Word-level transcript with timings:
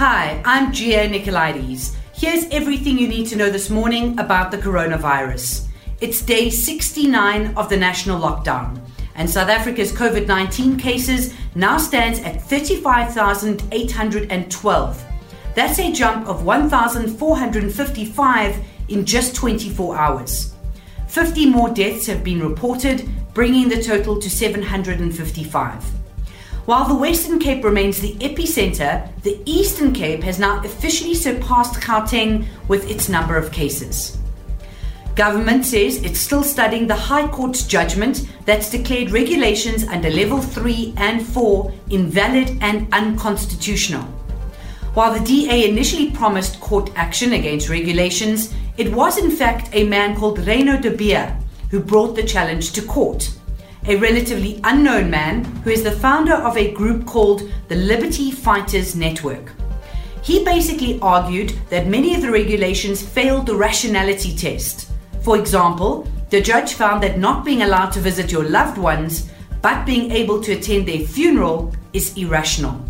Hi, 0.00 0.40
I'm 0.46 0.72
Gia 0.72 1.10
Nicolaides. 1.10 1.94
Here's 2.14 2.46
everything 2.46 2.98
you 2.98 3.06
need 3.06 3.26
to 3.26 3.36
know 3.36 3.50
this 3.50 3.68
morning 3.68 4.18
about 4.18 4.50
the 4.50 4.56
coronavirus. 4.56 5.66
It's 6.00 6.22
day 6.22 6.48
69 6.48 7.52
of 7.54 7.68
the 7.68 7.76
national 7.76 8.18
lockdown, 8.18 8.80
and 9.14 9.28
South 9.28 9.50
Africa's 9.50 9.92
COVID 9.92 10.26
19 10.26 10.78
cases 10.78 11.34
now 11.54 11.76
stands 11.76 12.18
at 12.20 12.40
35,812. 12.40 15.04
That's 15.54 15.78
a 15.78 15.92
jump 15.92 16.28
of 16.28 16.46
1,455 16.46 18.64
in 18.88 19.04
just 19.04 19.36
24 19.36 19.98
hours. 19.98 20.54
50 21.08 21.44
more 21.44 21.68
deaths 21.68 22.06
have 22.06 22.24
been 22.24 22.40
reported, 22.40 23.06
bringing 23.34 23.68
the 23.68 23.82
total 23.82 24.18
to 24.18 24.30
755. 24.30 25.84
While 26.66 26.86
the 26.86 26.94
Western 26.94 27.38
Cape 27.38 27.64
remains 27.64 28.00
the 28.00 28.14
epicenter, 28.16 29.10
the 29.22 29.40
Eastern 29.46 29.92
Cape 29.92 30.22
has 30.22 30.38
now 30.38 30.62
officially 30.62 31.14
surpassed 31.14 31.80
Gauteng 31.80 32.46
with 32.68 32.90
its 32.90 33.08
number 33.08 33.36
of 33.36 33.50
cases. 33.50 34.18
Government 35.16 35.64
says 35.64 36.02
it's 36.02 36.20
still 36.20 36.42
studying 36.42 36.86
the 36.86 36.94
High 36.94 37.28
Court's 37.28 37.66
judgment 37.66 38.28
that's 38.44 38.70
declared 38.70 39.10
regulations 39.10 39.84
under 39.84 40.10
Level 40.10 40.40
3 40.40 40.94
and 40.98 41.26
4 41.26 41.72
invalid 41.90 42.56
and 42.60 42.92
unconstitutional. 42.92 44.04
While 44.94 45.14
the 45.14 45.24
DA 45.24 45.68
initially 45.68 46.10
promised 46.10 46.60
court 46.60 46.90
action 46.94 47.32
against 47.32 47.68
regulations, 47.68 48.52
it 48.76 48.92
was 48.92 49.18
in 49.18 49.30
fact 49.30 49.70
a 49.72 49.84
man 49.84 50.14
called 50.14 50.38
Reyno 50.40 50.80
de 50.80 50.90
Beer 50.90 51.36
who 51.70 51.80
brought 51.80 52.16
the 52.16 52.22
challenge 52.22 52.72
to 52.72 52.82
court 52.82 53.30
a 53.86 53.96
relatively 53.96 54.60
unknown 54.64 55.10
man 55.10 55.44
who 55.62 55.70
is 55.70 55.82
the 55.82 55.90
founder 55.90 56.34
of 56.34 56.56
a 56.56 56.72
group 56.72 57.06
called 57.06 57.50
the 57.68 57.76
Liberty 57.76 58.30
Fighters 58.30 58.94
Network. 58.94 59.52
He 60.22 60.44
basically 60.44 60.98
argued 61.00 61.54
that 61.70 61.86
many 61.86 62.14
of 62.14 62.22
the 62.22 62.30
regulations 62.30 63.02
failed 63.02 63.46
the 63.46 63.54
rationality 63.54 64.36
test. 64.36 64.90
For 65.22 65.38
example, 65.38 66.06
the 66.28 66.40
judge 66.40 66.74
found 66.74 67.02
that 67.02 67.18
not 67.18 67.44
being 67.44 67.62
allowed 67.62 67.90
to 67.92 68.00
visit 68.00 68.30
your 68.30 68.44
loved 68.44 68.78
ones 68.78 69.30
but 69.62 69.84
being 69.84 70.10
able 70.10 70.40
to 70.40 70.52
attend 70.52 70.88
their 70.88 71.06
funeral 71.06 71.72
is 71.92 72.16
irrational. 72.16 72.80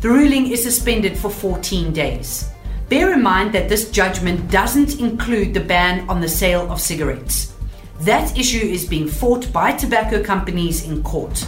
The 0.00 0.10
ruling 0.10 0.50
is 0.50 0.62
suspended 0.62 1.16
for 1.16 1.30
14 1.30 1.92
days. 1.92 2.50
Bear 2.90 3.14
in 3.14 3.22
mind 3.22 3.54
that 3.54 3.70
this 3.70 3.90
judgment 3.90 4.50
doesn't 4.50 5.00
include 5.00 5.54
the 5.54 5.60
ban 5.60 6.06
on 6.08 6.20
the 6.20 6.28
sale 6.28 6.70
of 6.70 6.80
cigarettes. 6.80 7.53
That 8.00 8.36
issue 8.38 8.66
is 8.66 8.84
being 8.86 9.08
fought 9.08 9.52
by 9.52 9.72
tobacco 9.72 10.22
companies 10.22 10.86
in 10.86 11.02
court. 11.02 11.46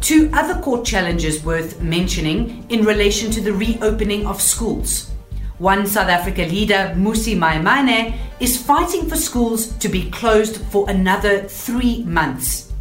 Two 0.00 0.30
other 0.32 0.60
court 0.60 0.84
challenges 0.84 1.44
worth 1.44 1.80
mentioning 1.80 2.66
in 2.68 2.84
relation 2.84 3.30
to 3.30 3.40
the 3.40 3.52
reopening 3.52 4.26
of 4.26 4.42
schools. 4.42 5.10
One 5.58 5.86
South 5.86 6.08
Africa 6.08 6.42
leader, 6.42 6.92
Mmusi 6.96 7.36
Maimane, 7.36 8.16
is 8.40 8.60
fighting 8.60 9.08
for 9.08 9.16
schools 9.16 9.68
to 9.78 9.88
be 9.88 10.10
closed 10.10 10.56
for 10.72 10.90
another 10.90 11.42
three 11.42 12.02
months. 12.02 12.72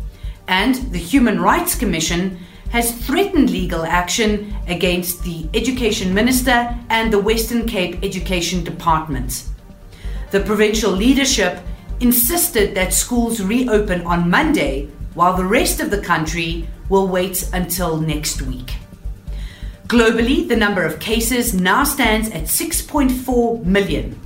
And 0.47 0.75
the 0.91 0.97
Human 0.97 1.39
Rights 1.39 1.75
Commission 1.75 2.39
has 2.71 2.91
threatened 3.05 3.49
legal 3.49 3.85
action 3.85 4.55
against 4.67 5.23
the 5.23 5.47
Education 5.53 6.13
Minister 6.13 6.75
and 6.89 7.13
the 7.13 7.19
Western 7.19 7.67
Cape 7.67 7.99
Education 8.01 8.63
Department. 8.63 9.43
The 10.31 10.39
provincial 10.39 10.91
leadership 10.91 11.59
insisted 12.01 12.75
that 12.75 12.93
schools 12.93 13.41
reopen 13.41 14.01
on 14.01 14.29
Monday, 14.29 14.89
while 15.13 15.37
the 15.37 15.45
rest 15.45 15.79
of 15.79 15.91
the 15.91 16.01
country 16.01 16.67
will 16.89 17.07
wait 17.07 17.49
until 17.53 17.97
next 17.97 18.41
week. 18.41 18.73
Globally, 19.87 20.47
the 20.47 20.55
number 20.55 20.83
of 20.83 20.99
cases 20.99 21.53
now 21.53 21.83
stands 21.83 22.29
at 22.29 22.43
6.4 22.43 23.63
million. 23.65 24.19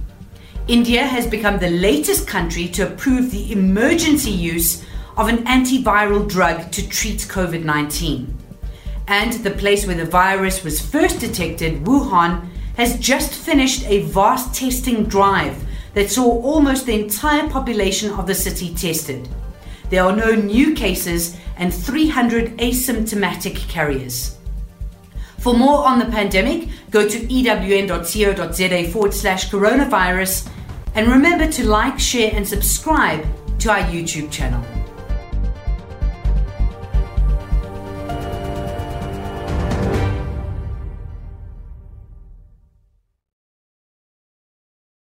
India 0.67 1.03
has 1.03 1.27
become 1.27 1.59
the 1.59 1.69
latest 1.69 2.27
country 2.27 2.67
to 2.69 2.87
approve 2.87 3.31
the 3.31 3.51
emergency 3.51 4.31
use 4.31 4.83
of 5.17 5.27
an 5.27 5.45
antiviral 5.45 6.27
drug 6.27 6.71
to 6.71 6.87
treat 6.87 7.19
COVID 7.19 7.63
19. 7.63 8.37
And 9.07 9.33
the 9.33 9.51
place 9.51 9.85
where 9.85 9.95
the 9.95 10.05
virus 10.05 10.63
was 10.63 10.81
first 10.81 11.19
detected, 11.19 11.83
Wuhan, 11.83 12.47
has 12.77 12.99
just 12.99 13.33
finished 13.33 13.85
a 13.85 14.01
vast 14.03 14.53
testing 14.55 15.05
drive 15.05 15.63
that 15.95 16.11
saw 16.11 16.25
almost 16.43 16.85
the 16.85 17.01
entire 17.01 17.49
population 17.49 18.11
of 18.11 18.27
the 18.27 18.35
city 18.35 18.75
tested. 18.75 19.27
There 19.89 20.03
are 20.03 20.15
no 20.15 20.35
new 20.35 20.75
cases 20.75 21.37
and 21.57 21.73
300 21.73 22.57
asymptomatic 22.57 23.55
carriers. 23.69 24.37
For 25.39 25.53
more 25.53 25.85
on 25.85 25.99
the 25.99 26.05
pandemic, 26.05 26.69
go 26.91 27.07
to 27.07 27.19
ewn.co.za 27.27 28.91
forward 28.91 29.13
slash 29.13 29.49
coronavirus 29.49 30.49
and 30.95 31.07
remember 31.07 31.47
to 31.51 31.67
like, 31.67 31.99
share, 31.99 32.31
and 32.33 32.47
subscribe 32.47 33.25
to 33.59 33.71
our 33.71 33.83
YouTube 33.83 34.31
channel. 34.31 34.63